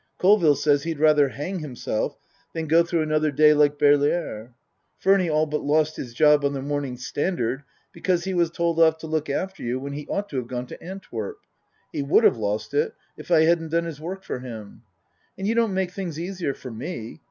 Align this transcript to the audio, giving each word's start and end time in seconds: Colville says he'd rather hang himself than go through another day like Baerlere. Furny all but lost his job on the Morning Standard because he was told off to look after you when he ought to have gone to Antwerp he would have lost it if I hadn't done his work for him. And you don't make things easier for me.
Colville 0.17 0.55
says 0.55 0.81
he'd 0.81 0.97
rather 0.97 1.29
hang 1.29 1.59
himself 1.59 2.17
than 2.55 2.65
go 2.65 2.81
through 2.81 3.03
another 3.03 3.29
day 3.29 3.53
like 3.53 3.77
Baerlere. 3.77 4.51
Furny 4.99 5.31
all 5.31 5.45
but 5.45 5.61
lost 5.61 5.95
his 5.95 6.15
job 6.15 6.43
on 6.43 6.53
the 6.53 6.61
Morning 6.63 6.97
Standard 6.97 7.61
because 7.91 8.23
he 8.23 8.33
was 8.33 8.49
told 8.49 8.79
off 8.79 8.97
to 8.97 9.05
look 9.05 9.29
after 9.29 9.61
you 9.61 9.79
when 9.79 9.93
he 9.93 10.07
ought 10.07 10.27
to 10.29 10.37
have 10.37 10.47
gone 10.47 10.65
to 10.65 10.83
Antwerp 10.83 11.37
he 11.93 12.01
would 12.01 12.23
have 12.23 12.37
lost 12.37 12.73
it 12.73 12.95
if 13.15 13.29
I 13.29 13.41
hadn't 13.43 13.69
done 13.69 13.85
his 13.85 14.01
work 14.01 14.23
for 14.23 14.39
him. 14.39 14.81
And 15.37 15.45
you 15.45 15.53
don't 15.53 15.71
make 15.71 15.91
things 15.91 16.19
easier 16.19 16.55
for 16.55 16.71
me. 16.71 17.19